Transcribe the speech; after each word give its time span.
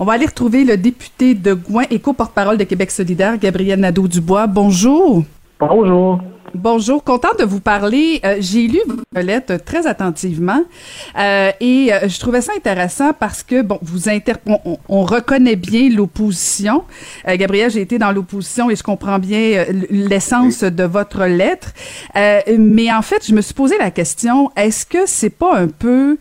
On 0.00 0.04
va 0.04 0.14
aller 0.14 0.26
retrouver 0.26 0.64
le 0.64 0.76
député 0.76 1.34
de 1.34 1.54
Gouin 1.54 1.84
et 1.88 2.00
co-porte-parole 2.00 2.58
de 2.58 2.64
Québec 2.64 2.90
solidaire, 2.90 3.38
Gabriel 3.38 3.78
Nadeau-Dubois. 3.78 4.48
Bonjour. 4.48 5.22
Bonjour. 5.60 6.20
Bonjour, 6.54 7.02
content 7.02 7.34
de 7.36 7.42
vous 7.42 7.58
parler. 7.58 8.20
Euh, 8.24 8.36
j'ai 8.38 8.68
lu 8.68 8.78
votre 8.86 9.26
lettre 9.26 9.56
très 9.56 9.88
attentivement 9.88 10.62
euh, 11.18 11.50
et 11.58 11.92
euh, 11.92 12.08
je 12.08 12.20
trouvais 12.20 12.42
ça 12.42 12.52
intéressant 12.56 13.12
parce 13.12 13.42
que 13.42 13.60
bon, 13.60 13.80
vous 13.82 14.08
inter 14.08 14.34
on, 14.46 14.78
on, 14.88 15.02
reconnaît 15.02 15.56
bien 15.56 15.90
l'opposition. 15.90 16.84
Gabriel, 17.26 17.72
j'ai 17.72 17.80
été 17.80 17.98
dans 17.98 18.12
l'opposition 18.12 18.70
et 18.70 18.76
je 18.76 18.84
comprends 18.84 19.18
bien 19.18 19.64
l'essence 19.90 20.62
de 20.62 20.84
votre 20.84 21.24
lettre. 21.24 21.72
mais 22.14 22.92
en 22.92 23.02
fait, 23.02 23.26
je 23.26 23.34
me 23.34 23.40
suis 23.40 23.54
posé 23.54 23.76
la 23.78 23.90
question 23.90 24.50
est-ce 24.56 24.86
que 24.86 25.06
c'est 25.06 25.30
pas 25.30 25.56
un 25.56 25.66
peu 25.66 26.18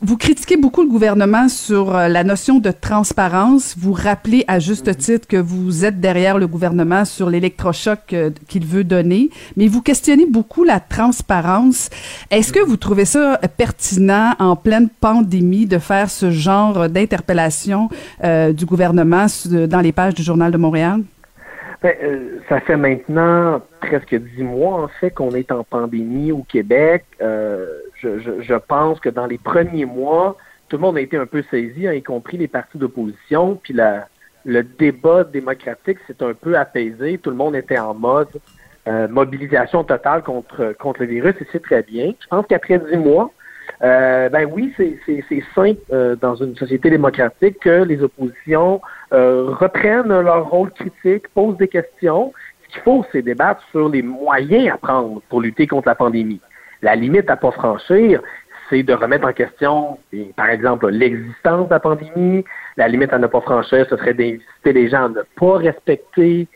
vous 0.00 0.16
critiquez 0.16 0.56
beaucoup 0.56 0.82
le 0.82 0.88
gouvernement 0.88 1.48
sur 1.48 1.92
la 1.92 2.22
notion 2.22 2.60
de 2.60 2.70
transparence. 2.70 3.74
Vous 3.76 3.92
rappelez 3.92 4.44
à 4.46 4.60
juste 4.60 4.96
titre 4.96 5.26
que 5.26 5.36
vous 5.36 5.84
êtes 5.84 6.00
derrière 6.00 6.38
le 6.38 6.46
gouvernement 6.46 7.04
sur 7.04 7.28
l'électrochoc 7.30 8.14
qu'il 8.48 8.64
veut 8.64 8.84
donner 8.84 9.17
mais 9.56 9.68
vous 9.68 9.82
questionnez 9.82 10.26
beaucoup 10.26 10.64
la 10.64 10.80
transparence. 10.80 11.90
Est-ce 12.30 12.52
que 12.52 12.60
vous 12.60 12.76
trouvez 12.76 13.04
ça 13.04 13.38
pertinent 13.56 14.34
en 14.38 14.56
pleine 14.56 14.88
pandémie 14.88 15.66
de 15.66 15.78
faire 15.78 16.10
ce 16.10 16.30
genre 16.30 16.88
d'interpellation 16.88 17.88
euh, 18.24 18.52
du 18.52 18.66
gouvernement 18.66 19.26
dans 19.68 19.80
les 19.80 19.92
pages 19.92 20.14
du 20.14 20.22
Journal 20.22 20.50
de 20.52 20.58
Montréal? 20.58 21.02
Ben, 21.80 21.94
euh, 22.02 22.38
ça 22.48 22.60
fait 22.60 22.76
maintenant 22.76 23.62
presque 23.80 24.14
dix 24.14 24.42
mois, 24.42 24.82
en 24.82 24.88
fait, 24.88 25.10
qu'on 25.12 25.30
est 25.30 25.52
en 25.52 25.62
pandémie 25.62 26.32
au 26.32 26.42
Québec. 26.42 27.04
Euh, 27.22 27.66
je, 28.02 28.54
pense 28.56 28.98
que 28.98 29.08
dans 29.08 29.26
les 29.26 29.38
premiers 29.38 29.84
mois, 29.84 30.36
tout 30.68 30.76
le 30.76 30.82
monde 30.82 30.96
a 30.96 31.00
été 31.00 31.16
un 31.16 31.26
peu 31.26 31.42
saisi, 31.50 31.86
hein, 31.86 31.92
y 31.92 32.02
compris 32.02 32.36
les 32.36 32.48
partis 32.48 32.78
d'opposition. 32.78 33.60
Puis 33.62 33.74
le 34.44 34.62
débat 34.62 35.22
démocratique 35.22 35.98
s'est 36.06 36.20
un 36.22 36.34
peu 36.34 36.56
apaisé. 36.56 37.18
Tout 37.18 37.30
le 37.30 37.36
monde 37.36 37.54
était 37.54 37.78
en 37.78 37.94
mode 37.94 38.28
euh, 38.86 39.08
mobilisation 39.08 39.84
totale 39.84 40.22
contre, 40.22 40.74
contre 40.78 41.00
le 41.00 41.06
virus, 41.06 41.34
et 41.40 41.46
c'est 41.52 41.62
très 41.62 41.82
bien. 41.82 42.12
Je 42.20 42.26
pense 42.28 42.46
qu'après 42.46 42.78
dix 42.78 42.96
mois, 42.96 43.30
euh, 43.82 44.28
ben 44.28 44.48
oui, 44.50 44.72
c'est 44.76 45.44
simple 45.54 45.80
euh, 45.92 46.16
dans 46.16 46.36
une 46.36 46.56
société 46.56 46.90
démocratique 46.90 47.58
que 47.60 47.82
les 47.84 48.02
oppositions 48.02 48.80
reprennent 49.10 50.20
leur 50.20 50.48
rôle 50.48 50.70
critique, 50.70 51.28
posent 51.34 51.56
des 51.56 51.68
questions. 51.68 52.32
Ce 52.62 52.72
qu'il 52.72 52.82
faut, 52.82 53.04
c'est 53.12 53.22
débattre 53.22 53.62
sur 53.70 53.88
les 53.88 54.02
moyens 54.02 54.74
à 54.74 54.76
prendre 54.76 55.22
pour 55.28 55.40
lutter 55.40 55.66
contre 55.66 55.88
la 55.88 55.94
pandémie. 55.94 56.40
La 56.82 56.94
limite 56.94 57.28
à 57.30 57.36
pas 57.36 57.50
franchir, 57.50 58.22
c'est 58.68 58.82
de 58.82 58.92
remettre 58.92 59.26
en 59.26 59.32
question, 59.32 59.98
par 60.36 60.50
exemple, 60.50 60.88
l'existence 60.88 61.68
de 61.68 61.74
la 61.74 61.80
pandémie. 61.80 62.44
La 62.76 62.88
limite 62.88 63.12
à 63.12 63.18
ne 63.18 63.26
pas 63.26 63.40
franchir, 63.40 63.86
ce 63.88 63.96
serait 63.96 64.14
d'inviter 64.14 64.72
les 64.72 64.88
gens 64.88 65.06
à 65.06 65.08
ne 65.08 65.22
pas 65.38 65.56
respecter 65.56 66.46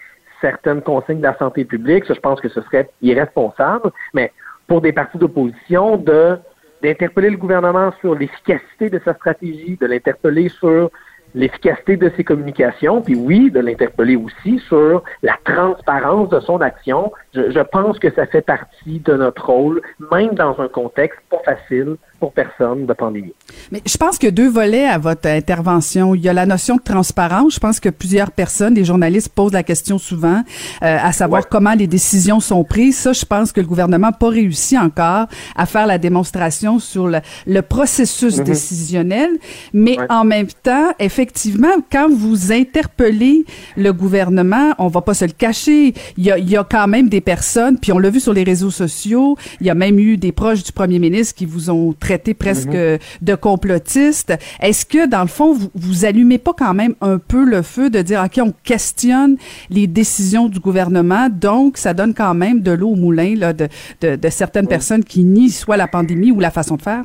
certaines 0.43 0.83
consignes 0.83 1.19
de 1.19 1.23
la 1.23 1.39
santé 1.39 1.65
publique. 1.65 2.05
Je 2.07 2.21
pense 2.21 2.41
que 2.41 2.51
ce 2.51 2.61
serait 2.61 2.91
irresponsable. 3.01 3.91
Mais 4.13 4.31
pour 4.67 4.83
des 4.83 4.93
partis 4.93 5.17
d'opposition, 5.17 5.97
d'interpeller 5.97 7.31
le 7.31 7.39
gouvernement 7.39 7.93
sur 8.01 8.15
l'efficacité 8.15 8.91
de 8.91 9.01
sa 9.03 9.15
stratégie, 9.15 9.79
de 9.81 9.87
l'interpeller 9.87 10.51
sur 10.51 10.91
l'efficacité 11.35 11.97
de 11.97 12.11
ses 12.17 12.25
communications, 12.25 13.01
puis 13.01 13.15
oui, 13.15 13.51
de 13.51 13.61
l'interpeller 13.61 14.17
aussi 14.17 14.59
sur 14.69 15.03
la 15.23 15.39
transparence 15.45 16.29
de 16.29 16.41
son 16.41 16.61
action. 16.61 17.11
Je, 17.35 17.51
je, 17.51 17.61
pense 17.61 17.99
que 17.99 18.13
ça 18.15 18.27
fait 18.27 18.43
partie 18.43 19.01
de 19.01 19.15
notre 19.15 19.47
rôle, 19.47 19.81
même 20.13 20.35
dans 20.35 20.61
un 20.61 20.69
contexte 20.69 21.19
pas 21.31 21.41
facile 21.45 21.97
pour 22.21 22.33
personne 22.33 22.87
de 22.87 22.93
pandémie. 22.93 23.35
Mais 23.73 23.83
je 23.85 23.97
pense 23.97 24.17
que 24.19 24.29
deux 24.29 24.49
volets 24.49 24.85
à 24.85 24.99
votre 24.99 25.27
intervention. 25.29 26.15
Il 26.15 26.21
y 26.21 26.29
a 26.29 26.33
la 26.33 26.47
notion 26.47 26.77
de 26.77 26.83
transparence. 26.83 27.55
Je 27.55 27.59
pense 27.59 27.81
que 27.81 27.89
plusieurs 27.89 28.31
personnes, 28.31 28.75
des 28.75 28.85
journalistes 28.85 29.31
posent 29.31 29.55
la 29.55 29.63
question 29.63 29.99
souvent, 29.99 30.43
euh, 30.83 30.99
à 31.03 31.11
savoir 31.13 31.49
comment 31.49 31.73
les 31.73 31.87
décisions 31.87 32.39
sont 32.39 32.63
prises. 32.65 32.99
Ça, 32.99 33.13
je 33.13 33.25
pense 33.25 33.51
que 33.51 33.61
le 33.61 33.67
gouvernement 33.67 34.09
n'a 34.09 34.13
pas 34.13 34.29
réussi 34.29 34.79
encore 34.79 35.27
à 35.57 35.67
faire 35.67 35.87
la 35.87 35.99
démonstration 35.99 36.79
sur 36.79 37.09
le, 37.09 37.19
le 37.47 37.63
processus 37.63 38.39
mm-hmm. 38.39 38.45
décisionnel. 38.45 39.31
Mais 39.73 39.97
en 40.11 40.25
même 40.25 40.49
temps, 40.63 40.93
effectivement, 40.99 41.77
quand 41.91 42.09
vous 42.09 42.53
interpellez 42.53 43.45
le 43.77 43.93
gouvernement, 43.93 44.75
on 44.79 44.89
va 44.89 45.01
pas 45.01 45.15
se 45.15 45.25
le 45.25 45.33
cacher, 45.33 45.95
il 46.19 46.25
y 46.25 46.31
a, 46.31 46.39
il 46.39 46.51
y 46.51 46.57
a 46.57 46.63
quand 46.63 46.87
même 46.87 47.09
des 47.09 47.22
personnes, 47.23 47.79
puis 47.79 47.93
on 47.93 47.99
l'a 47.99 48.11
vu 48.11 48.21
sur 48.21 48.35
les 48.35 48.45
réseaux 48.45 48.71
sociaux, 48.71 49.37
il 49.61 49.67
y 49.67 49.71
a 49.71 49.75
même 49.75 49.99
eu 49.99 50.17
des 50.17 50.33
proches 50.33 50.63
du 50.63 50.73
premier 50.73 50.99
ministre 50.99 51.35
qui 51.35 51.47
vous 51.47 51.71
ont 51.71 51.95
très 51.99 52.19
presque 52.19 52.69
mhm. 52.69 52.99
de 53.21 53.35
complotiste. 53.35 54.35
Est-ce 54.61 54.87
que, 54.87 55.09
dans 55.09 55.23
le 55.23 55.29
fond, 55.29 55.53
vous, 55.53 55.71
vous 55.75 56.05
allumez 56.05 56.39
pas 56.39 56.53
quand 56.57 56.75
même 56.75 56.95
un 57.01 57.19
peu 57.19 57.45
le 57.45 57.63
feu 57.63 57.91
de 57.91 58.01
dire, 58.03 58.23
OK, 58.25 58.41
on 58.43 58.53
questionne 58.65 59.37
les 59.71 59.87
décisions 59.87 60.49
du 60.49 60.61
gouvernement, 60.61 61.29
donc 61.31 61.77
ça 61.77 61.95
donne 61.95 62.15
quand 62.15 62.35
même 62.35 62.61
de 62.61 62.73
l'eau 62.73 62.91
au 62.91 62.97
moulin 62.97 63.35
là, 63.37 63.53
de, 63.53 63.69
de, 64.01 64.29
certaines 64.29 64.69
personnes 64.69 65.05
qui 65.05 65.25
nient 65.25 65.51
soit 65.51 65.77
la 65.77 65.89
pandémie 65.89 66.31
ou 66.31 66.41
la 66.41 66.51
façon 66.51 66.77
de 66.77 66.83
faire? 66.83 67.05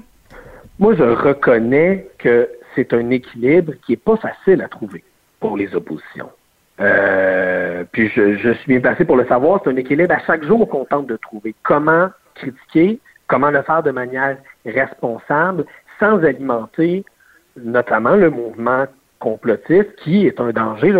Moi, 0.80 0.96
je 0.96 1.04
reconnais 1.04 2.08
que 2.20 2.50
c'est 2.76 2.94
un 2.94 3.10
équilibre 3.10 3.74
qui 3.86 3.94
est 3.94 4.04
pas 4.04 4.18
facile 4.18 4.62
à 4.62 4.68
trouver 4.68 5.04
pour 5.40 5.58
les 5.58 5.74
oppositions. 5.74 6.30
Euh, 6.80 7.84
puis 7.92 8.10
je, 8.10 8.38
je, 8.38 8.52
suis 8.52 8.68
bien 8.68 8.80
placé 8.80 9.04
pour 9.04 9.18
le 9.18 9.26
savoir, 9.26 9.62
c'est 9.64 9.70
un 9.72 9.76
équilibre 9.76 10.14
à 10.14 10.20
chaque 10.20 10.44
jour 10.44 10.68
qu'on 10.70 10.86
tente 10.86 11.08
de 11.08 11.18
trouver. 11.18 11.56
Comment 11.64 12.10
critiquer 12.36 13.00
comment 13.28 13.52
le 13.52 13.62
faire 13.62 13.84
de 13.84 13.92
manière 13.92 14.38
responsable 14.66 15.66
sans 16.00 16.24
alimenter 16.24 17.06
notamment 17.56 18.16
le 18.16 18.30
mouvement 18.30 18.86
complotiste 19.20 19.96
qui 20.04 20.28
est 20.28 20.40
un 20.40 20.52
danger, 20.52 20.94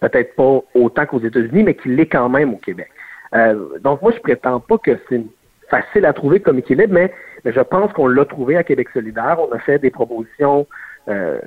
peut-être 0.00 0.34
pas 0.34 0.60
autant 0.74 1.06
qu'aux 1.06 1.20
États-Unis, 1.20 1.62
mais 1.62 1.74
qui 1.74 1.88
l'est 1.88 2.06
quand 2.06 2.28
même 2.28 2.54
au 2.54 2.56
Québec. 2.56 2.88
Euh, 3.34 3.78
donc 3.78 4.02
moi, 4.02 4.12
je 4.14 4.20
prétends 4.20 4.60
pas 4.60 4.78
que 4.78 4.98
c'est 5.08 5.22
facile 5.68 6.04
à 6.04 6.12
trouver 6.12 6.40
comme 6.40 6.58
équilibre, 6.58 6.92
mais, 6.92 7.12
je 7.44 7.60
pense 7.60 7.90
qu'on 7.94 8.06
l'a 8.06 8.26
trouvé 8.26 8.56
à 8.56 8.64
Québec 8.64 8.88
solidaire. 8.92 9.38
On 9.38 9.50
a 9.54 9.58
fait 9.60 9.78
des 9.78 9.90
propositions 9.90 10.66
euh, 11.08 11.40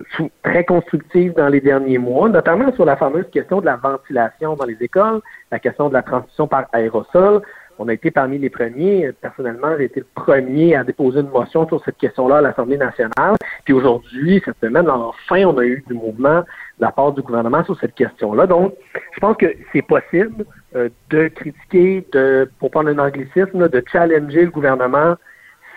très 0.43 0.65
constructives 0.65 1.33
dans 1.33 1.47
les 1.47 1.61
derniers 1.61 1.97
mois, 1.97 2.27
notamment 2.27 2.73
sur 2.73 2.85
la 2.85 2.97
fameuse 2.97 3.29
question 3.31 3.61
de 3.61 3.65
la 3.65 3.75
ventilation 3.75 4.55
dans 4.55 4.65
les 4.65 4.77
écoles, 4.81 5.21
la 5.51 5.59
question 5.59 5.89
de 5.89 5.93
la 5.93 6.01
transmission 6.01 6.47
par 6.47 6.65
aérosol. 6.73 7.41
On 7.79 7.87
a 7.87 7.93
été 7.93 8.11
parmi 8.11 8.37
les 8.37 8.49
premiers. 8.49 9.11
Personnellement, 9.19 9.75
j'ai 9.77 9.85
été 9.85 10.01
le 10.01 10.05
premier 10.15 10.75
à 10.75 10.83
déposer 10.83 11.21
une 11.21 11.29
motion 11.29 11.67
sur 11.67 11.83
cette 11.83 11.97
question-là 11.97 12.37
à 12.37 12.41
l'Assemblée 12.41 12.77
nationale. 12.77 13.35
Puis 13.65 13.73
aujourd'hui, 13.73 14.41
cette 14.45 14.59
semaine, 14.59 14.89
enfin, 14.89 15.43
on 15.45 15.57
a 15.57 15.65
eu 15.65 15.83
du 15.87 15.93
mouvement 15.93 16.41
de 16.41 16.45
la 16.79 16.91
part 16.91 17.13
du 17.13 17.21
gouvernement 17.21 17.63
sur 17.63 17.79
cette 17.79 17.95
question-là. 17.95 18.45
Donc, 18.45 18.73
je 19.13 19.19
pense 19.19 19.37
que 19.37 19.47
c'est 19.71 19.81
possible 19.81 20.45
euh, 20.75 20.89
de 21.09 21.27
critiquer, 21.29 22.05
de, 22.11 22.49
pour 22.59 22.69
prendre 22.71 22.89
un 22.89 22.99
anglicisme, 22.99 23.67
de 23.67 23.83
challenger 23.91 24.45
le 24.45 24.51
gouvernement 24.51 25.15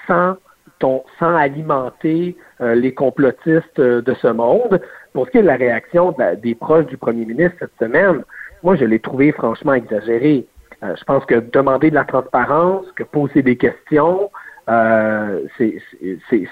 sans 0.07 0.37
sans 0.81 1.37
alimenter 1.37 2.37
euh, 2.61 2.75
les 2.75 2.93
complotistes 2.93 3.79
euh, 3.79 4.03
de 4.03 4.15
ce 4.15 4.29
monde? 4.29 4.81
Pour 5.13 5.27
ce 5.27 5.31
qui 5.31 5.39
est 5.39 5.43
de 5.43 5.47
la 5.47 5.57
réaction 5.57 6.15
des 6.43 6.55
proches 6.55 6.87
du 6.87 6.97
premier 6.97 7.25
ministre 7.25 7.57
cette 7.59 7.77
semaine, 7.79 8.23
moi, 8.63 8.77
je 8.77 8.85
l'ai 8.85 8.99
trouvé 8.99 9.33
franchement 9.33 9.75
exagéré. 9.75 10.47
Euh, 10.83 10.95
je 10.99 11.05
pense 11.05 11.25
que 11.25 11.37
demander 11.37 11.91
de 11.91 11.95
la 11.95 12.05
transparence, 12.05 12.85
que 12.97 13.03
poser 13.03 13.43
des 13.43 13.57
questions, 13.57 14.31
c'est 14.67 15.73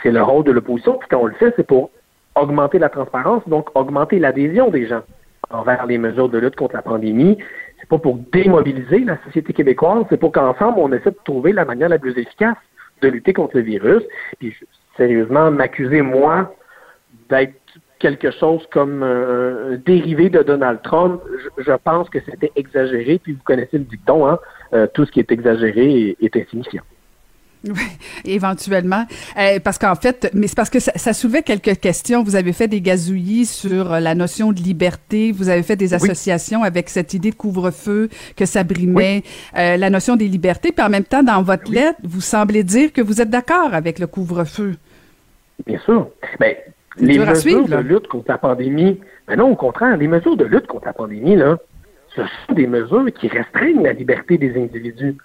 le 0.05 0.23
rôle 0.23 0.45
de 0.45 0.53
l'opposition. 0.53 0.99
Puis 0.99 1.09
quand 1.11 1.21
on 1.21 1.27
le 1.27 1.35
fait, 1.35 1.53
c'est 1.57 1.67
pour 1.67 1.91
augmenter 2.35 2.79
la 2.79 2.89
transparence, 2.89 3.43
donc 3.49 3.69
augmenter 3.75 4.19
l'adhésion 4.19 4.71
des 4.71 4.87
gens 4.87 5.03
envers 5.51 5.87
les 5.87 5.99
mesures 5.99 6.29
de 6.29 6.39
lutte 6.39 6.57
contre 6.57 6.75
la 6.75 6.83
pandémie. 6.83 7.39
C'est 7.81 7.89
pas 7.89 7.99
pour 7.99 8.17
démobiliser 8.33 9.01
la 9.01 9.19
société 9.25 9.53
québécoise, 9.53 10.05
c'est 10.09 10.17
pour 10.17 10.33
qu'ensemble, 10.33 10.79
on 10.79 10.93
essaie 10.93 11.11
de 11.11 11.19
trouver 11.25 11.53
la 11.53 11.65
manière 11.65 11.89
la 11.89 11.99
plus 11.99 12.17
efficace 12.17 12.57
de 13.05 13.09
lutter 13.09 13.33
contre 13.33 13.57
le 13.57 13.63
virus. 13.63 14.03
Puis, 14.39 14.55
sérieusement, 14.97 15.51
m'accuser, 15.51 16.03
moi, 16.03 16.55
d'être 17.29 17.55
quelque 17.99 18.31
chose 18.31 18.67
comme 18.71 19.03
un 19.03 19.77
dérivé 19.77 20.29
de 20.29 20.43
Donald 20.43 20.81
Trump, 20.83 21.23
je, 21.59 21.73
pense 21.85 22.11
que 22.11 22.19
c'était 22.21 22.53
exagéré. 22.57 23.19
Puis 23.19 23.33
vous 23.33 23.43
connaissez 23.45 23.79
le 23.79 23.85
dicton, 23.85 24.27
hein, 24.27 24.39
euh, 24.75 24.87
tout 24.93 25.05
ce 25.07 25.13
qui 25.13 25.21
est 25.21 25.33
exagéré 25.33 26.17
est, 26.21 26.37
insignifiant. 26.37 26.83
Oui, 27.69 27.81
éventuellement. 28.27 29.07
Euh, 29.39 29.59
parce 29.59 29.79
qu'en 29.79 29.95
fait, 29.95 30.31
mais 30.35 30.47
c'est 30.49 30.57
parce 30.57 30.71
que 30.71 30.81
ça, 30.81 31.13
soulevait 31.13 31.43
quelques 31.43 31.81
questions. 31.81 32.23
Vous 32.23 32.37
avez 32.37 32.53
fait 32.53 32.69
des 32.69 32.81
gazouillis 32.81 33.47
sur 33.47 33.93
euh, 33.93 34.01
la 34.01 34.15
notion 34.15 34.53
de 34.53 34.61
liberté. 34.61 35.33
Vous 35.33 35.49
avez 35.49 35.63
fait 35.63 35.77
des 35.77 35.95
associations 35.95 36.63
avec 36.63 36.91
cette 36.91 37.15
idée 37.15 37.31
de 37.31 37.37
couvre-feu 37.37 38.11
que 38.37 38.45
ça 38.45 38.65
brimait 38.65 39.23
la 39.55 39.91
notion 39.91 40.17
des 40.17 40.29
libertés. 40.29 40.73
Puis 40.73 40.85
en 40.85 40.91
même 40.91 41.05
temps, 41.05 41.23
dans 41.23 41.43
votre 41.43 41.71
lettre, 41.73 41.99
vous 42.03 42.21
semblez 42.21 42.65
dire 42.65 42.93
que 42.93 43.01
vous 43.01 43.21
êtes 43.21 43.31
d'accord 43.31 43.73
avec 43.73 43.99
le 43.99 44.07
couvre-feu. 44.07 44.75
Bien 45.67 45.79
sûr. 45.81 46.09
Ben, 46.39 46.55
les 46.99 47.19
mesures 47.19 47.67
de 47.67 47.77
lutte 47.77 48.09
contre 48.09 48.31
la 48.31 48.39
pandémie, 48.39 49.01
mais 49.29 49.37
non, 49.37 49.51
au 49.51 49.57
contraire, 49.57 49.97
les 49.97 50.09
mesures 50.09 50.37
de 50.37 50.45
lutte 50.45 50.67
contre 50.67 50.87
la 50.87 50.93
pandémie, 50.93 51.37
là, 51.37 51.59
ce 52.15 52.23
sont 52.23 52.55
des 52.55 52.67
mesures 52.67 53.07
qui 53.13 53.29
restreignent 53.29 53.83
la 53.83 53.93
liberté 53.93 54.39
des 54.39 54.61
individus. 54.61 55.17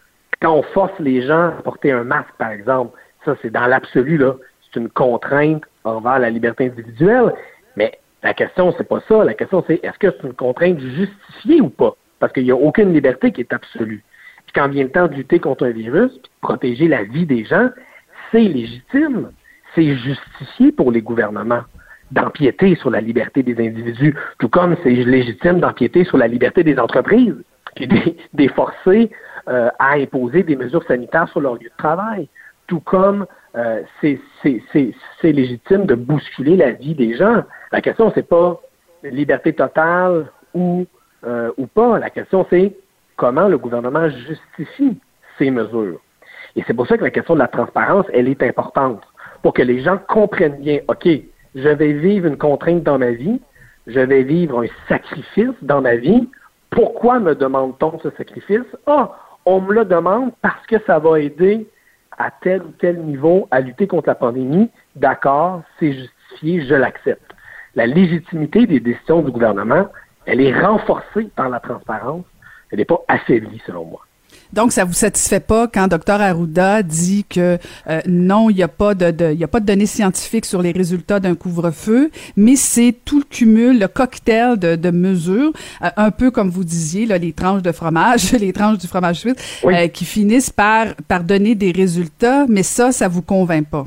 Quand 0.41 0.53
on 0.53 0.63
force 0.63 0.97
les 0.99 1.21
gens 1.21 1.49
à 1.49 1.61
porter 1.63 1.91
un 1.91 2.03
masque, 2.03 2.33
par 2.37 2.51
exemple, 2.51 2.97
ça, 3.25 3.35
c'est 3.41 3.51
dans 3.51 3.67
l'absolu, 3.67 4.17
là, 4.17 4.35
c'est 4.61 4.79
une 4.79 4.89
contrainte 4.89 5.63
envers 5.83 6.19
la 6.19 6.29
liberté 6.29 6.65
individuelle, 6.65 7.33
mais 7.75 7.99
La 8.21 8.33
question, 8.33 8.73
c'est 8.77 8.87
pas 8.87 8.99
ça. 9.07 9.23
La 9.23 9.33
question, 9.33 9.63
c'est 9.65 9.79
est-ce 9.83 9.97
que 9.97 10.11
c'est 10.11 10.27
une 10.27 10.33
contrainte 10.33 10.79
justifiée 10.79 11.61
ou 11.61 11.69
pas? 11.69 11.95
Parce 12.19 12.33
qu'il 12.33 12.43
n'y 12.43 12.51
a 12.51 12.55
aucune 12.55 12.93
liberté 12.93 13.31
qui 13.31 13.41
est 13.41 13.53
absolue. 13.53 14.03
Puis 14.45 14.53
quand 14.53 14.67
vient 14.67 14.83
le 14.83 14.91
temps 14.91 15.07
de 15.07 15.13
lutter 15.13 15.39
contre 15.39 15.65
un 15.65 15.71
virus, 15.71 16.11
puis 16.11 16.31
protéger 16.41 16.87
la 16.87 17.03
vie 17.03 17.25
des 17.25 17.45
gens, 17.45 17.69
c'est 18.31 18.41
légitime. 18.41 19.31
C'est 19.73 19.95
justifié 19.95 20.71
pour 20.71 20.91
les 20.91 21.01
gouvernements 21.01 21.63
d'empiéter 22.11 22.75
sur 22.75 22.89
la 22.89 23.01
liberté 23.01 23.43
des 23.43 23.53
individus, 23.65 24.15
tout 24.39 24.49
comme 24.49 24.75
c'est 24.83 24.89
légitime 24.89 25.59
d'empiéter 25.59 26.03
sur 26.03 26.17
la 26.17 26.27
liberté 26.27 26.63
des 26.63 26.79
entreprises, 26.79 27.35
puis 27.75 27.87
des, 28.33 28.47
forcer 28.49 29.11
euh, 29.49 29.69
à 29.79 29.93
imposer 29.93 30.43
des 30.43 30.55
mesures 30.55 30.83
sanitaires 30.83 31.27
sur 31.29 31.41
leur 31.41 31.55
lieu 31.55 31.69
de 31.69 31.77
travail, 31.77 32.27
tout 32.67 32.79
comme 32.81 33.25
euh, 33.55 33.81
c'est 34.01 35.31
légitime 35.31 35.85
de 35.85 35.95
bousculer 35.95 36.55
la 36.55 36.71
vie 36.71 36.93
des 36.93 37.15
gens. 37.15 37.43
La 37.71 37.81
question, 37.81 38.11
c'est 38.13 38.27
pas 38.27 38.59
liberté 39.03 39.53
totale 39.53 40.27
ou, 40.53 40.85
euh, 41.25 41.51
ou 41.57 41.65
pas. 41.65 41.97
La 41.99 42.09
question, 42.09 42.45
c'est 42.49 42.75
comment 43.15 43.47
le 43.47 43.57
gouvernement 43.57 44.07
justifie 44.09 44.99
ces 45.37 45.49
mesures. 45.49 45.99
Et 46.55 46.63
c'est 46.67 46.73
pour 46.73 46.87
ça 46.87 46.97
que 46.97 47.03
la 47.03 47.11
question 47.11 47.33
de 47.33 47.39
la 47.39 47.47
transparence, 47.47 48.05
elle 48.13 48.27
est 48.27 48.43
importante, 48.43 49.01
pour 49.41 49.53
que 49.53 49.61
les 49.61 49.81
gens 49.81 49.97
comprennent 50.07 50.59
bien, 50.59 50.79
OK, 50.87 51.07
je 51.55 51.69
vais 51.69 51.93
vivre 51.93 52.27
une 52.27 52.37
contrainte 52.37 52.83
dans 52.83 52.99
ma 52.99 53.11
vie, 53.11 53.41
je 53.87 53.99
vais 53.99 54.23
vivre 54.23 54.63
un 54.63 54.67
sacrifice 54.87 55.55
dans 55.61 55.81
ma 55.81 55.95
vie. 55.95 56.29
Pourquoi 56.69 57.19
me 57.19 57.33
demande-t-on 57.33 57.99
ce 57.99 58.11
sacrifice? 58.11 58.67
Ah, 58.85 59.15
on 59.49 59.61
me 59.61 59.73
le 59.73 59.85
demande 59.85 60.31
parce 60.41 60.63
que 60.67 60.75
ça 60.85 60.99
va 60.99 61.19
aider 61.19 61.67
à 62.17 62.29
tel 62.29 62.61
ou 62.61 62.71
tel 62.79 62.99
niveau 62.99 63.47
à 63.49 63.61
lutter 63.61 63.87
contre 63.87 64.09
la 64.09 64.15
pandémie. 64.15 64.69
D'accord, 64.95 65.63
c'est 65.79 65.93
justifié, 65.93 66.65
je 66.67 66.75
l'accepte. 66.75 67.33
La 67.75 67.87
légitimité 67.87 68.67
des 68.67 68.79
décisions 68.79 69.21
du 69.21 69.31
gouvernement, 69.31 69.87
elle 70.25 70.41
est 70.41 70.53
renforcée 70.53 71.29
par 71.35 71.49
la 71.49 71.59
transparence, 71.59 72.25
elle 72.71 72.77
n'est 72.77 72.85
pas 72.85 73.01
affaiblie 73.07 73.61
selon 73.65 73.85
moi. 73.85 74.05
Donc, 74.53 74.71
ça 74.71 74.83
vous 74.83 74.93
satisfait 74.93 75.39
pas 75.39 75.67
quand 75.67 75.87
Dr 75.87 76.21
Arruda 76.21 76.81
dit 76.81 77.23
que 77.23 77.57
euh, 77.87 77.99
non, 78.07 78.49
il 78.49 78.55
n'y 78.55 78.63
a 78.63 78.67
pas 78.67 78.95
de, 78.95 79.11
de 79.11 79.33
y 79.33 79.43
a 79.43 79.47
pas 79.47 79.59
de 79.59 79.65
données 79.65 79.85
scientifiques 79.85 80.45
sur 80.45 80.61
les 80.61 80.71
résultats 80.71 81.19
d'un 81.19 81.35
couvre-feu, 81.35 82.09
mais 82.35 82.55
c'est 82.55 82.95
tout 83.05 83.19
le 83.19 83.25
cumul, 83.25 83.79
le 83.79 83.87
cocktail 83.87 84.57
de, 84.57 84.75
de 84.75 84.91
mesures, 84.91 85.51
euh, 85.83 85.89
un 85.97 86.11
peu 86.11 86.31
comme 86.31 86.49
vous 86.49 86.63
disiez, 86.63 87.05
là, 87.05 87.17
les 87.17 87.33
tranches 87.33 87.61
de 87.61 87.71
fromage, 87.71 88.31
les 88.39 88.53
tranches 88.53 88.79
du 88.79 88.87
fromage 88.87 89.17
suisse, 89.17 89.61
euh, 89.65 89.87
qui 89.87 90.05
finissent 90.05 90.49
par, 90.49 90.87
par 91.07 91.23
donner 91.23 91.55
des 91.55 91.71
résultats, 91.71 92.45
mais 92.47 92.63
ça, 92.63 92.91
ça 92.91 93.07
vous 93.07 93.21
convainc 93.21 93.67
pas. 93.69 93.85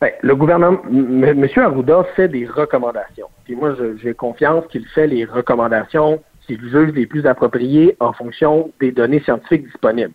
Ben, 0.00 0.10
le 0.20 0.36
gouvernement, 0.36 0.78
M. 0.90 1.46
Arruda 1.56 2.04
fait 2.16 2.28
des 2.28 2.46
recommandations. 2.46 3.28
Puis 3.44 3.56
moi, 3.56 3.74
j'ai 4.02 4.12
confiance 4.12 4.64
qu'il 4.70 4.84
fait 4.88 5.06
les 5.06 5.24
recommandations 5.24 6.20
qu'il 6.46 6.60
juge 6.60 6.92
les 6.94 7.06
plus 7.06 7.26
appropriés 7.26 7.96
en 8.00 8.12
fonction 8.12 8.72
des 8.80 8.92
données 8.92 9.20
scientifiques 9.20 9.64
disponibles. 9.66 10.12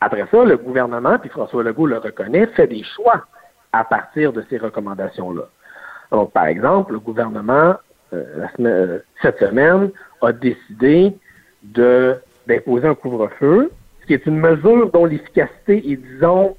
Après 0.00 0.24
ça, 0.30 0.44
le 0.44 0.56
gouvernement, 0.56 1.18
puis 1.18 1.28
François 1.28 1.62
Legault 1.62 1.86
le 1.86 1.98
reconnaît, 1.98 2.46
fait 2.48 2.66
des 2.66 2.82
choix 2.82 3.26
à 3.72 3.84
partir 3.84 4.32
de 4.32 4.44
ces 4.48 4.58
recommandations-là. 4.58 5.42
Donc, 6.10 6.32
par 6.32 6.46
exemple, 6.46 6.92
le 6.92 6.98
gouvernement, 6.98 7.74
euh, 8.12 8.46
euh, 8.60 8.98
cette 9.22 9.38
semaine, 9.38 9.90
a 10.22 10.32
décidé 10.32 11.16
d'imposer 11.62 12.88
un 12.88 12.94
couvre-feu, 12.94 13.70
ce 14.00 14.06
qui 14.06 14.14
est 14.14 14.26
une 14.26 14.38
mesure 14.38 14.90
dont 14.90 15.04
l'efficacité 15.04 15.90
est, 15.90 15.96
disons, 15.96 16.56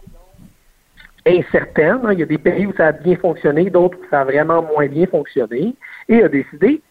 incertaine. 1.26 2.00
Il 2.12 2.20
y 2.20 2.24
a 2.24 2.28
des 2.28 2.38
pays 2.38 2.66
où 2.66 2.74
ça 2.74 2.88
a 2.88 2.92
bien 2.92 3.16
fonctionné, 3.18 3.70
d'autres 3.70 3.98
où 3.98 4.06
ça 4.10 4.22
a 4.22 4.24
vraiment 4.24 4.62
moins 4.62 4.88
bien 4.88 5.08
fonctionné, 5.08 5.76
et 6.08 6.24
a 6.24 6.30
décidé, 6.30 6.82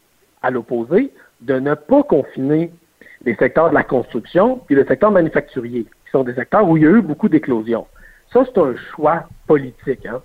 à 0.43 0.51
l'opposé, 0.51 1.13
de 1.43 1.59
ne 1.59 1.75
pas 1.75 2.03
confiner 2.03 2.73
les 3.25 3.35
secteurs 3.37 3.71
de 3.71 3.75
la 3.75 3.83
construction 3.83 4.61
et 4.71 4.75
le 4.75 4.85
secteur 4.87 5.11
manufacturier, 5.11 5.85
qui 5.85 6.11
sont 6.11 6.25
des 6.25 6.35
secteurs 6.35 6.69
où 6.69 6.77
il 6.77 6.83
y 6.83 6.87
a 6.87 6.91
eu 6.91 7.03
beaucoup 7.03 7.29
d'éclosions. 7.29 7.87
Ça, 8.33 8.45
c'est 8.45 8.61
un 8.61 8.75
choix 8.95 9.25
politique. 9.47 10.07
Hein. 10.07 10.23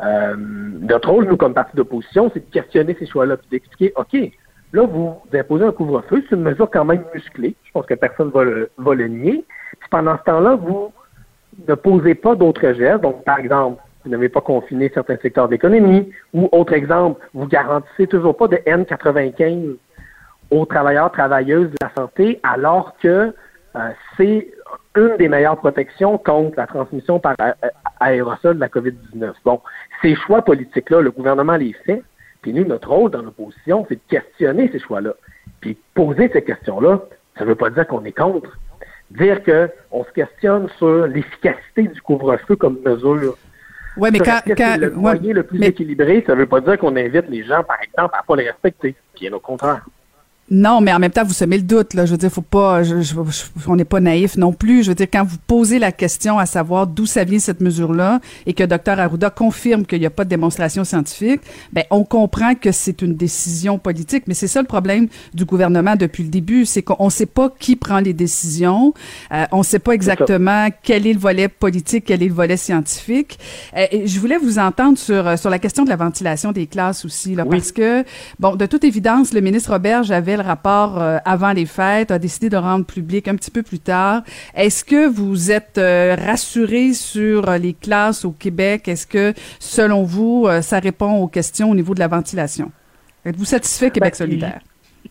Euh, 0.00 0.34
notre 0.36 1.10
rôle, 1.10 1.26
nous, 1.26 1.36
comme 1.36 1.54
parti 1.54 1.76
d'opposition, 1.76 2.30
c'est 2.32 2.46
de 2.46 2.52
questionner 2.52 2.96
ces 2.98 3.06
choix-là, 3.06 3.36
puis 3.36 3.48
d'expliquer, 3.50 3.92
OK, 3.96 4.16
là, 4.72 4.86
vous 4.86 5.16
imposez 5.32 5.64
un 5.64 5.72
couvre-feu, 5.72 6.24
c'est 6.28 6.34
une 6.34 6.42
mesure 6.42 6.68
quand 6.70 6.84
même 6.84 7.04
musclée, 7.14 7.54
je 7.64 7.70
pense 7.72 7.86
que 7.86 7.94
personne 7.94 8.28
ne 8.28 8.32
va 8.32 8.44
le, 8.44 8.70
va 8.78 8.94
le 8.94 9.08
nier. 9.08 9.44
Puis 9.78 9.88
pendant 9.90 10.16
ce 10.18 10.24
temps-là, 10.24 10.56
vous 10.56 10.92
ne 11.68 11.74
posez 11.74 12.14
pas 12.14 12.34
d'autres 12.34 12.72
gestes. 12.72 13.02
Donc, 13.02 13.24
par 13.24 13.38
exemple, 13.38 13.80
vous 14.04 14.10
n'avez 14.10 14.28
pas 14.28 14.40
confiné 14.40 14.90
certains 14.92 15.16
secteurs 15.18 15.48
d'économie, 15.48 16.10
ou 16.32 16.48
autre 16.52 16.72
exemple, 16.72 17.24
vous 17.32 17.46
garantissez 17.46 18.06
toujours 18.06 18.36
pas 18.36 18.48
de 18.48 18.56
N95 18.56 19.76
aux 20.54 20.66
travailleurs, 20.66 21.10
travailleuses 21.10 21.70
de 21.70 21.76
la 21.80 21.90
santé, 21.96 22.38
alors 22.44 22.96
que 23.02 23.34
euh, 23.76 23.90
c'est 24.16 24.48
une 24.96 25.16
des 25.16 25.28
meilleures 25.28 25.56
protections 25.56 26.16
contre 26.16 26.56
la 26.56 26.68
transmission 26.68 27.18
par 27.18 27.34
aérosol 27.98 28.54
de 28.54 28.60
la 28.60 28.68
COVID-19. 28.68 29.32
Bon, 29.44 29.60
ces 30.00 30.14
choix 30.14 30.42
politiques-là, 30.42 31.00
le 31.00 31.10
gouvernement 31.10 31.56
les 31.56 31.72
fait, 31.84 32.02
puis 32.40 32.52
nous, 32.52 32.64
notre 32.64 32.88
rôle 32.90 33.10
dans 33.10 33.22
l'opposition, 33.22 33.84
c'est 33.88 33.96
de 33.96 34.00
questionner 34.08 34.70
ces 34.70 34.78
choix-là. 34.78 35.14
Puis 35.60 35.76
poser 35.94 36.30
ces 36.32 36.42
questions-là, 36.42 37.00
ça 37.36 37.44
ne 37.44 37.48
veut 37.48 37.56
pas 37.56 37.70
dire 37.70 37.86
qu'on 37.88 38.04
est 38.04 38.12
contre. 38.12 38.56
Dire 39.10 39.42
qu'on 39.42 40.04
se 40.04 40.12
questionne 40.12 40.68
sur 40.78 41.06
l'efficacité 41.08 41.88
du 41.88 42.00
couvre-feu 42.00 42.54
comme 42.54 42.78
mesure. 42.84 43.36
Oui, 43.96 44.10
mais 44.12 44.20
quand, 44.20 44.40
le 44.46 44.90
moyen 44.90 45.34
le 45.34 45.42
plus 45.42 45.62
équilibré, 45.64 46.22
ça 46.26 46.34
ne 46.34 46.40
veut 46.40 46.46
pas 46.46 46.60
dire 46.60 46.78
qu'on 46.78 46.94
invite 46.96 47.28
les 47.28 47.42
gens, 47.44 47.64
par 47.64 47.78
exemple, 47.82 48.14
à 48.14 48.22
ne 48.22 48.26
pas 48.26 48.36
les 48.36 48.50
respecter. 48.50 48.94
Bien 49.18 49.32
au 49.32 49.40
contraire. 49.40 49.84
Non, 50.50 50.82
mais 50.82 50.92
en 50.92 50.98
même 50.98 51.10
temps, 51.10 51.24
vous 51.24 51.32
semez 51.32 51.56
le 51.56 51.62
doute. 51.62 51.94
Là. 51.94 52.04
Je 52.04 52.12
veux 52.12 52.18
dire, 52.18 52.30
faut 52.30 52.42
pas, 52.42 52.82
je, 52.82 52.94
on 53.66 53.76
n'est 53.76 53.84
pas 53.86 54.00
naïf 54.00 54.36
non 54.36 54.52
plus. 54.52 54.82
Je 54.82 54.90
veux 54.90 54.94
dire, 54.94 55.06
quand 55.10 55.24
vous 55.24 55.38
posez 55.46 55.78
la 55.78 55.90
question 55.90 56.38
à 56.38 56.44
savoir 56.44 56.86
d'où 56.86 57.06
ça 57.06 57.24
vient 57.24 57.38
cette 57.38 57.62
mesure-là 57.62 58.20
et 58.44 58.52
que 58.52 58.62
Dr 58.62 59.00
Arruda 59.00 59.30
confirme 59.30 59.86
qu'il 59.86 60.00
n'y 60.00 60.06
a 60.06 60.10
pas 60.10 60.24
de 60.24 60.28
démonstration 60.28 60.84
scientifique, 60.84 61.40
ben 61.72 61.84
on 61.90 62.04
comprend 62.04 62.54
que 62.54 62.72
c'est 62.72 63.00
une 63.00 63.14
décision 63.14 63.78
politique. 63.78 64.24
Mais 64.26 64.34
c'est 64.34 64.46
ça 64.46 64.60
le 64.60 64.66
problème 64.66 65.08
du 65.32 65.46
gouvernement 65.46 65.96
depuis 65.96 66.24
le 66.24 66.28
début, 66.28 66.66
c'est 66.66 66.82
qu'on 66.82 67.06
ne 67.06 67.10
sait 67.10 67.26
pas 67.26 67.50
qui 67.58 67.74
prend 67.74 68.00
les 68.00 68.12
décisions, 68.12 68.92
euh, 69.32 69.46
on 69.50 69.58
ne 69.58 69.62
sait 69.62 69.78
pas 69.78 69.92
exactement 69.92 70.68
quel 70.82 71.06
est 71.06 71.14
le 71.14 71.18
volet 71.18 71.48
politique, 71.48 72.04
quel 72.06 72.22
est 72.22 72.28
le 72.28 72.34
volet 72.34 72.58
scientifique. 72.58 73.38
Euh, 73.76 73.86
et 73.90 74.06
je 74.06 74.20
voulais 74.20 74.38
vous 74.38 74.58
entendre 74.58 74.98
sur 74.98 75.26
euh, 75.26 75.36
sur 75.36 75.48
la 75.48 75.58
question 75.58 75.84
de 75.84 75.88
la 75.88 75.96
ventilation 75.96 76.52
des 76.52 76.66
classes 76.66 77.04
aussi, 77.06 77.34
là, 77.34 77.46
parce 77.46 77.72
que 77.72 78.04
bon, 78.38 78.56
de 78.56 78.66
toute 78.66 78.84
évidence, 78.84 79.32
le 79.32 79.40
ministre 79.40 79.72
Robert 79.72 80.10
avait 80.10 80.33
le 80.36 80.42
rapport 80.42 81.00
euh, 81.00 81.18
avant 81.24 81.52
les 81.52 81.66
fêtes, 81.66 82.10
a 82.10 82.18
décidé 82.18 82.48
de 82.48 82.56
rendre 82.56 82.84
public 82.86 83.28
un 83.28 83.36
petit 83.36 83.50
peu 83.50 83.62
plus 83.62 83.78
tard. 83.78 84.22
Est-ce 84.54 84.84
que 84.84 85.08
vous 85.08 85.50
êtes 85.50 85.78
euh, 85.78 86.14
rassuré 86.14 86.92
sur 86.92 87.48
euh, 87.48 87.58
les 87.58 87.74
classes 87.74 88.24
au 88.24 88.32
Québec? 88.32 88.88
Est-ce 88.88 89.06
que, 89.06 89.32
selon 89.58 90.02
vous, 90.02 90.46
ça 90.60 90.78
répond 90.78 91.22
aux 91.22 91.28
questions 91.28 91.70
au 91.70 91.74
niveau 91.74 91.94
de 91.94 92.00
la 92.00 92.08
ventilation? 92.08 92.70
Êtes-vous 93.24 93.44
satisfait, 93.44 93.90
Québec 93.90 94.14
ben, 94.18 94.26
solidaire? 94.26 94.60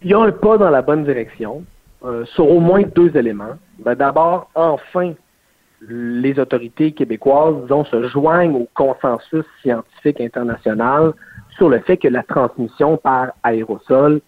Il 0.02 0.12
y 0.12 0.14
a 0.14 0.20
un 0.20 0.32
pas 0.32 0.58
dans 0.58 0.70
la 0.70 0.82
bonne 0.82 1.04
direction 1.04 1.64
sur 2.26 2.50
au 2.50 2.60
moins 2.60 2.82
deux 2.96 3.16
éléments. 3.16 3.56
Ben, 3.80 3.96
D'abord, 3.96 4.50
enfin, 4.56 5.14
les 5.90 6.40
autorités 6.40 6.92
québécoises, 6.92 7.56
disons, 7.64 7.86
se 7.86 8.08
joignent 8.10 8.56
au 8.56 8.68
consensus 8.74 9.46
scientifique 9.62 10.22
international 10.22 11.14
sur 11.58 11.70
le 11.70 11.80
fait 11.80 11.98
que 11.98 12.08
la 12.08 12.24
transmission 12.24 12.98
par 12.98 13.34
aérosol 13.44 14.22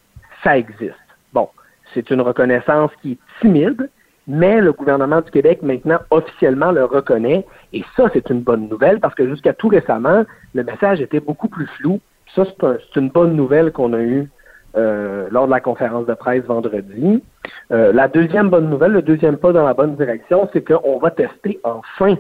ça 0.46 0.58
existe. 0.58 0.94
Bon, 1.34 1.50
c'est 1.94 2.10
une 2.12 2.22
reconnaissance 2.22 2.92
qui 3.02 3.14
est 3.14 3.18
timide, 3.42 3.90
mais 4.28 4.62
le 4.62 4.72
gouvernement 4.72 5.22
du 5.22 5.32
Québec 5.32 5.60
maintenant 5.62 6.00
officiellement 6.12 6.72
le 6.72 6.86
reconnaît 6.86 7.46
et 7.74 7.84
ça 7.98 8.10
c'est 8.14 8.30
une 8.30 8.42
bonne 8.42 8.70
nouvelle 8.70 9.00
parce 9.00 9.14
que 9.16 9.28
jusqu'à 9.28 9.54
tout 9.54 9.68
récemment 9.68 10.24
le 10.54 10.64
message 10.64 11.02
était 11.02 11.20
beaucoup 11.20 11.50
plus 11.50 11.68
flou. 11.78 12.00
Ça 12.36 12.44
c'est 12.58 13.00
une 13.00 13.10
bonne 13.10 13.36
nouvelle 13.36 13.72
qu'on 13.72 13.94
a 13.94 14.00
eue 14.00 14.30
euh, 14.78 15.28
lors 15.32 15.46
de 15.46 15.52
la 15.52 15.62
conférence 15.62 16.06
de 16.06 16.14
presse 16.14 16.44
vendredi. 16.44 17.24
Euh, 17.72 17.92
la 17.94 18.08
deuxième 18.08 18.50
bonne 18.50 18.70
nouvelle, 18.70 18.92
le 18.92 19.02
deuxième 19.02 19.38
pas 19.38 19.52
dans 19.52 19.66
la 19.66 19.74
bonne 19.74 19.96
direction, 19.96 20.50
c'est 20.54 20.64
qu'on 20.64 21.00
va 21.00 21.12
tester 21.12 21.60
enfin 21.64 22.16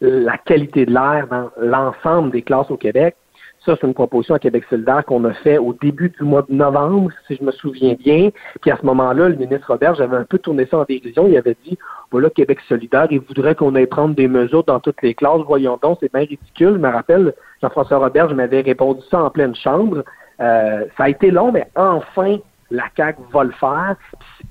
la 0.00 0.38
qualité 0.38 0.86
de 0.86 0.92
l'air 0.92 1.26
dans 1.28 1.50
l'ensemble 1.60 2.30
des 2.30 2.42
classes 2.42 2.70
au 2.70 2.76
Québec. 2.76 3.16
Ça, 3.64 3.76
c'est 3.80 3.86
une 3.86 3.94
proposition 3.94 4.34
à 4.34 4.38
Québec 4.38 4.64
solidaire 4.70 5.04
qu'on 5.04 5.24
a 5.24 5.32
fait 5.32 5.58
au 5.58 5.72
début 5.72 6.10
du 6.10 6.22
mois 6.22 6.42
de 6.48 6.54
novembre, 6.54 7.10
si 7.26 7.36
je 7.36 7.42
me 7.42 7.50
souviens 7.50 7.94
bien. 7.94 8.30
Puis 8.60 8.70
à 8.70 8.76
ce 8.76 8.86
moment-là, 8.86 9.28
le 9.28 9.34
ministre 9.34 9.66
Robert, 9.72 9.94
j'avais 9.94 10.16
un 10.16 10.24
peu 10.24 10.38
tourné 10.38 10.66
ça 10.66 10.78
en 10.78 10.84
dérision. 10.84 11.26
Il 11.26 11.36
avait 11.36 11.56
dit, 11.64 11.76
voilà, 12.10 12.30
Québec 12.30 12.60
solidaire, 12.68 13.08
il 13.10 13.20
voudrait 13.20 13.54
qu'on 13.54 13.74
aille 13.74 13.86
prendre 13.86 14.14
des 14.14 14.28
mesures 14.28 14.64
dans 14.64 14.80
toutes 14.80 15.02
les 15.02 15.14
classes. 15.14 15.42
Voyons 15.46 15.78
donc, 15.82 15.98
c'est 16.00 16.12
bien 16.12 16.22
ridicule. 16.22 16.74
Je 16.74 16.78
me 16.78 16.88
rappelle, 16.88 17.34
Jean-François 17.60 17.98
Robert, 17.98 18.28
je 18.28 18.34
m'avais 18.34 18.60
répondu 18.60 19.00
ça 19.10 19.22
en 19.22 19.30
pleine 19.30 19.54
chambre. 19.54 20.04
Euh, 20.40 20.84
ça 20.96 21.04
a 21.04 21.08
été 21.08 21.30
long, 21.30 21.50
mais 21.50 21.68
enfin, 21.74 22.38
la 22.70 22.84
CAQ 22.96 23.20
va 23.32 23.44
le 23.44 23.52
faire. 23.52 23.96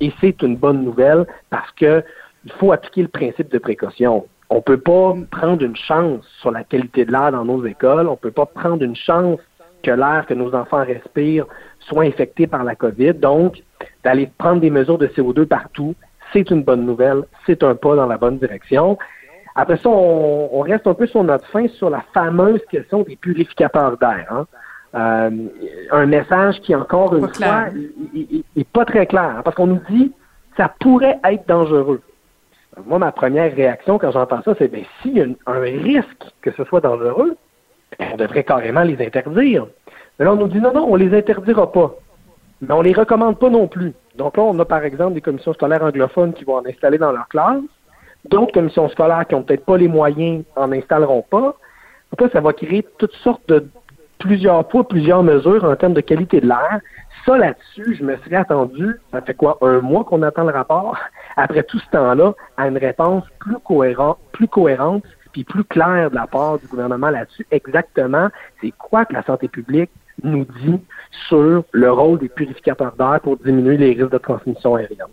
Et 0.02 0.12
c'est 0.20 0.42
une 0.42 0.58
bonne 0.58 0.84
nouvelle 0.84 1.26
parce 1.50 1.72
que 1.72 2.04
il 2.46 2.52
faut 2.54 2.72
appliquer 2.72 3.02
le 3.02 3.08
principe 3.08 3.52
de 3.52 3.58
précaution. 3.58 4.26
On 4.50 4.56
ne 4.58 4.62
peut 4.62 4.80
pas 4.80 5.14
prendre 5.30 5.64
une 5.64 5.76
chance 5.76 6.26
sur 6.40 6.52
la 6.52 6.64
qualité 6.64 7.06
de 7.06 7.12
l'air 7.12 7.32
dans 7.32 7.44
nos 7.44 7.66
écoles. 7.66 8.08
On 8.08 8.12
ne 8.12 8.18
peut 8.18 8.32
pas 8.32 8.46
prendre 8.46 8.84
une 8.84 8.96
chance 8.96 9.40
que 9.84 9.92
l'air 9.92 10.26
que 10.28 10.34
nos 10.34 10.54
enfants 10.56 10.84
respirent 10.86 11.48
soit 11.80 12.04
infecté 12.04 12.48
par 12.48 12.64
la 12.64 12.76
COVID. 12.76 13.16
Donc, 13.16 13.62
d'aller 14.04 14.30
prendre 14.38 14.62
des 14.62 14.70
mesures 14.70 14.98
de 14.98 15.08
CO2 15.08 15.46
partout, 15.46 15.96
c'est 16.34 16.50
une 16.50 16.64
bonne 16.64 16.86
nouvelle, 16.86 17.24
c'est 17.46 17.64
un 17.64 17.76
pas 17.76 17.96
dans 17.96 18.08
la 18.08 18.18
bonne 18.18 18.38
direction. 18.38 18.98
Après 19.56 19.78
ça, 19.78 19.90
on, 19.90 20.62
reste 20.62 20.86
un 20.88 20.94
peu 20.94 21.08
sur 21.08 21.24
notre 21.24 21.48
fin 21.48 21.68
sur 21.68 21.90
la 21.90 22.04
fameuse 22.14 22.62
question 22.70 23.02
des 23.02 23.16
purificateurs 23.16 23.98
d'air. 23.98 24.28
Hein. 24.30 24.46
Euh, 24.96 25.48
un 25.92 26.06
message 26.06 26.62
qui, 26.62 26.74
encore 26.76 27.16
une 27.16 27.28
fois, 27.28 27.66
n'est 28.14 28.64
pas 28.72 28.86
très 28.86 29.06
clair. 29.06 29.38
Hein, 29.38 29.42
parce 29.44 29.56
qu'on 29.56 29.68
nous 29.68 29.82
dit 29.90 30.12
ça 30.56 30.74
pourrait 30.80 31.20
être 31.24 31.48
dangereux. 31.48 32.02
Moi, 32.86 33.00
ma 33.00 33.12
première 33.12 33.54
réaction 33.56 33.98
quand 33.98 34.12
j'entends 34.12 34.42
ça, 34.44 34.54
c'est 34.58 34.68
ben 34.68 34.84
s'il 35.02 35.18
y 35.18 35.22
a 35.22 35.26
un 35.48 35.60
risque 35.60 36.24
que 36.42 36.52
ce 36.52 36.64
soit 36.66 36.82
dangereux, 36.82 37.36
on 38.00 38.18
devrait 38.18 38.44
carrément 38.44 38.84
les 38.84 39.04
interdire. 39.06 39.68
Mais 40.20 40.26
là, 40.26 40.34
on 40.34 40.36
nous 40.36 40.48
dit 40.48 40.60
non, 40.60 40.74
non, 40.74 40.88
on 40.90 40.96
les 40.96 41.18
interdira 41.18 41.72
pas. 41.72 41.96
Mais 42.62 42.74
on 42.74 42.82
les 42.82 42.94
recommande 42.94 43.40
pas 43.40 43.50
non 43.50 43.68
plus. 43.68 43.94
Donc 44.16 44.38
là, 44.38 44.44
on 44.44 44.58
a 44.60 44.66
par 44.66 44.84
exemple 44.84 45.14
des 45.14 45.22
commissions 45.22 45.54
scolaires 45.54 45.84
anglophones 45.84 46.34
qui 46.34 46.44
vont 46.44 46.56
en 46.56 46.66
installer 46.66 46.98
dans 46.98 47.12
leur 47.12 47.28
classe. 47.28 47.62
D'autres 48.26 48.52
commissions 48.52 48.90
scolaires 48.90 49.26
qui 49.28 49.36
n'ont 49.36 49.44
peut-être 49.44 49.66
pas 49.66 49.78
les 49.78 49.88
moyens 49.88 50.44
en 50.56 50.72
installeront 50.72 51.24
pas. 51.24 51.56
Après, 52.12 52.30
ça 52.30 52.42
va 52.42 52.54
créer 52.54 52.86
toutes 52.98 53.16
sortes 53.16 53.48
de 53.48 53.68
plusieurs 54.20 54.68
poids, 54.68 54.88
plusieurs 54.88 55.24
mesures 55.24 55.64
en 55.64 55.76
termes 55.76 55.94
de 55.94 56.02
qualité 56.02 56.42
de 56.42 56.48
l'air. 56.48 56.80
Ça, 57.26 57.38
là-dessus, 57.38 57.96
je 57.96 58.04
me 58.04 58.16
serais 58.18 58.38
attendu, 58.38 58.96
ça 59.12 59.22
fait 59.22 59.34
quoi, 59.34 59.58
un 59.62 59.82
mois 59.82 60.04
qu'on 60.04 60.22
attend 60.22 60.44
le 60.44 60.54
rapport, 60.54 60.98
après 61.36 61.64
tout 61.64 61.80
ce 61.80 61.90
temps-là, 61.92 62.34
à 62.56 62.68
une 62.68 62.78
réponse 62.78 63.24
plus 63.40 63.58
cohérente, 63.64 64.18
plus 64.32 64.48
cohérente, 64.48 65.04
puis 65.32 65.44
plus 65.44 65.64
claire 65.64 66.10
de 66.10 66.16
la 66.16 66.28
part 66.28 66.58
du 66.60 66.68
gouvernement 66.68 67.10
là-dessus. 67.10 67.46
Exactement, 67.52 68.30
c'est 68.62 68.72
quoi 68.72 69.06
que 69.06 69.14
la 69.14 69.24
santé 69.24 69.48
publique 69.48 69.92
nous 70.24 70.46
dit 70.46 70.80
sur 71.28 71.64
le 71.72 71.92
rôle 71.92 72.20
des 72.20 72.30
purificateurs 72.30 72.96
d'air 72.96 73.20
pour 73.22 73.38
diminuer 73.38 73.78
les 73.78 73.94
risques 73.94 74.12
de 74.12 74.18
transmission 74.18 74.76
aérienne? 74.76 75.08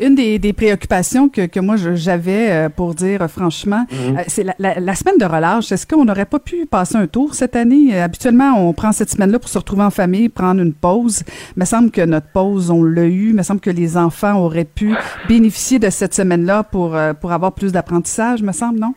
Une 0.00 0.14
des, 0.14 0.38
des 0.38 0.52
préoccupations 0.52 1.28
que, 1.28 1.46
que 1.46 1.60
moi 1.60 1.76
j'avais 1.76 2.50
euh, 2.50 2.68
pour 2.68 2.94
dire 2.94 3.28
franchement, 3.28 3.84
mhm. 3.90 4.16
euh, 4.16 4.22
c'est 4.26 4.44
la, 4.44 4.54
la, 4.58 4.94
semaine 4.94 5.18
de 5.18 5.24
relâche. 5.24 5.70
Est-ce 5.72 5.86
qu'on 5.86 6.04
n'aurait 6.04 6.24
pas 6.24 6.38
pu 6.38 6.66
passer 6.66 6.96
un 6.96 7.06
tour 7.06 7.34
cette 7.34 7.54
année? 7.56 7.94
Euh, 7.94 8.04
habituellement, 8.04 8.54
on 8.58 8.72
prend 8.72 8.92
cette 8.92 9.10
semaine-là 9.10 9.38
pour 9.38 9.48
se 9.48 9.58
retrouver 9.58 9.82
en 9.82 9.90
famille, 9.90 10.28
prendre 10.28 10.60
une 10.60 10.74
pause. 10.74 11.22
Il 11.56 11.60
me 11.60 11.64
semble 11.64 11.90
que 11.90 12.02
notre 12.02 12.28
pause, 12.32 12.70
on 12.70 12.82
l'a 12.82 13.04
eu. 13.04 13.30
Il 13.30 13.34
me 13.34 13.42
semble 13.42 13.60
que 13.60 13.70
les 13.70 13.96
enfants 13.96 14.38
auraient 14.38 14.64
pu 14.64 14.94
bénéficier 15.28 15.78
de 15.78 15.90
cette 15.90 16.14
semaine-là 16.14 16.62
pour, 16.62 16.96
pour 17.20 17.32
avoir 17.32 17.52
plus 17.52 17.72
d'apprentissage, 17.72 18.42
me 18.42 18.52
semble, 18.52 18.78
non? 18.78 18.94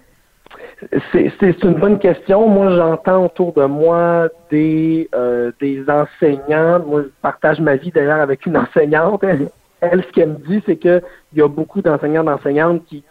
C'est 1.11 1.63
une 1.63 1.75
bonne 1.75 1.99
question. 1.99 2.47
Moi, 2.47 2.75
j'entends 2.75 3.25
autour 3.25 3.53
de 3.53 3.65
moi 3.65 4.27
des, 4.49 5.09
euh, 5.15 5.51
des 5.59 5.83
enseignants. 5.89 6.79
Moi, 6.85 7.03
je 7.03 7.07
partage 7.21 7.59
ma 7.59 7.75
vie 7.75 7.91
d'ailleurs 7.91 8.19
avec 8.19 8.45
une 8.45 8.57
enseignante. 8.57 9.23
Elle, 9.91 10.03
ce 10.03 10.11
qu'elle 10.11 10.29
me 10.29 10.47
dit, 10.47 10.63
c'est 10.65 10.77
qu'il 10.77 11.01
y 11.35 11.41
a 11.41 11.47
beaucoup 11.47 11.81
d'enseignants 11.81 12.23
d'enseignantes 12.23 12.83
qui, 12.85 13.03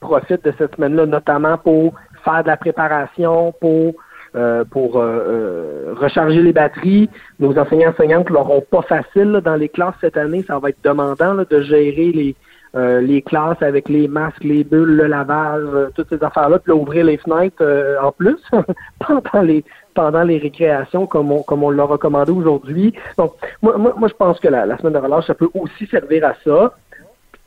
profitent 0.00 0.44
de 0.44 0.52
cette 0.58 0.76
semaine-là, 0.76 1.06
notamment 1.06 1.58
pour 1.58 1.94
faire 2.24 2.42
de 2.42 2.48
la 2.48 2.56
préparation, 2.56 3.52
pour 3.60 3.94
euh, 4.36 4.62
pour 4.64 4.98
euh, 4.98 5.94
recharger 5.96 6.42
les 6.42 6.52
batteries. 6.52 7.08
Nos 7.40 7.58
enseignants 7.58 7.90
enseignantes 7.90 8.28
l'auront 8.28 8.60
pas 8.60 8.82
facile 8.82 9.40
dans 9.42 9.56
les 9.56 9.70
classes 9.70 9.94
cette 10.02 10.18
année. 10.18 10.44
Ça 10.46 10.58
va 10.58 10.68
être 10.68 10.84
demandant 10.84 11.34
de 11.34 11.60
gérer 11.62 12.12
les, 12.12 12.36
euh, 12.74 13.00
les 13.00 13.22
classes 13.22 13.62
avec 13.62 13.88
les 13.88 14.08
masques, 14.08 14.44
les 14.44 14.62
bulles, 14.62 14.96
le 14.96 15.06
lavage, 15.06 15.64
euh, 15.72 15.88
toutes 15.94 16.10
ces 16.10 16.22
affaires-là, 16.22 16.58
puis 16.58 16.72
ouvrir 16.72 17.06
les 17.06 17.16
fenêtres 17.16 17.62
euh, 17.62 17.96
en 18.02 18.12
plus 18.12 18.36
pendant 19.00 19.42
les 19.42 19.64
pendant 19.98 20.22
les 20.22 20.38
récréations 20.38 21.06
comme 21.06 21.32
on 21.32 21.42
comme 21.42 21.62
on 21.64 21.70
l'a 21.70 21.84
recommandé 21.84 22.30
aujourd'hui. 22.30 22.94
Donc 23.16 23.32
moi, 23.62 23.76
moi, 23.76 23.94
moi, 23.96 24.08
je 24.08 24.14
pense 24.14 24.38
que 24.38 24.48
la, 24.48 24.64
la, 24.64 24.78
semaine 24.78 24.92
de 24.92 24.98
relâche, 24.98 25.26
ça 25.26 25.34
peut 25.34 25.50
aussi 25.54 25.86
servir 25.86 26.24
à 26.24 26.34
ça. 26.44 26.74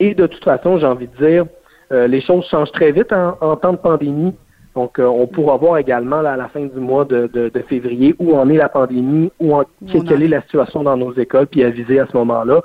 Et 0.00 0.14
de 0.14 0.26
toute 0.26 0.44
façon, 0.44 0.78
j'ai 0.78 0.86
envie 0.86 1.08
de 1.08 1.16
dire, 1.26 1.46
les 1.90 2.20
choses 2.20 2.44
changent 2.46 2.72
très 2.72 2.92
vite 2.92 3.12
en, 3.12 3.56
temps 3.56 3.72
de 3.72 3.78
pandémie. 3.78 4.34
Donc, 4.74 4.98
on 4.98 5.26
pourra 5.26 5.56
voir 5.56 5.78
également 5.78 6.18
à 6.18 6.36
la 6.36 6.48
fin 6.48 6.64
du 6.64 6.80
mois 6.80 7.04
de, 7.04 7.28
de, 7.32 7.50
de, 7.50 7.60
février 7.60 8.14
où 8.18 8.34
en 8.34 8.48
est 8.48 8.56
la 8.56 8.68
pandémie, 8.68 9.30
où 9.38 9.54
en, 9.54 9.64
quelle 10.08 10.22
est 10.22 10.28
la 10.28 10.42
situation 10.42 10.82
dans 10.82 10.96
nos 10.96 11.12
écoles, 11.14 11.46
puis 11.46 11.62
aviser 11.62 12.00
à 12.00 12.06
ce 12.06 12.16
moment-là. 12.16 12.62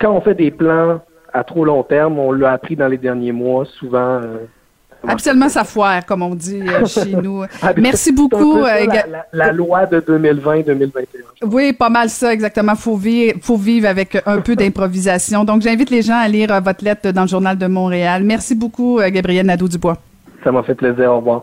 Quand 0.00 0.12
on 0.12 0.20
fait 0.20 0.34
des 0.34 0.50
plans 0.50 1.00
à 1.32 1.44
trop 1.44 1.64
long 1.64 1.82
terme. 1.82 2.18
On 2.18 2.32
l'a 2.32 2.52
appris 2.52 2.76
dans 2.76 2.88
les 2.88 2.98
derniers 2.98 3.32
mois, 3.32 3.64
souvent. 3.64 4.20
Euh, 4.22 4.46
Absolument, 5.06 5.48
ça 5.48 5.64
foire, 5.64 6.04
comme 6.06 6.22
on 6.22 6.34
dit 6.34 6.62
euh, 6.62 6.86
chez 6.86 7.12
nous. 7.12 7.44
Merci 7.76 8.12
beaucoup. 8.12 8.58
Euh, 8.64 8.86
la, 9.32 9.52
loi 9.52 9.86
de 9.86 10.00
2020-2021. 10.00 10.90
Oui, 11.42 11.72
pas 11.72 11.88
mal 11.88 12.08
ça, 12.08 12.32
exactement. 12.32 12.74
Faut 12.74 12.96
vivre, 12.96 13.38
faut 13.42 13.56
vivre 13.56 13.88
avec 13.88 14.22
un 14.26 14.40
peu 14.40 14.54
d'improvisation. 14.54 15.44
Donc, 15.44 15.62
j'invite 15.62 15.90
les 15.90 16.02
gens 16.02 16.18
à 16.18 16.28
lire 16.28 16.60
votre 16.60 16.84
lettre 16.84 17.10
dans 17.10 17.22
le 17.22 17.28
Journal 17.28 17.58
de 17.58 17.66
Montréal. 17.66 18.22
Merci 18.24 18.54
beaucoup, 18.54 19.00
Gabriel 19.08 19.46
Nadeau-Dubois. 19.46 19.98
Ça 20.44 20.52
m'a 20.52 20.62
fait 20.62 20.74
plaisir. 20.74 21.12
Au 21.12 21.16
revoir. 21.16 21.42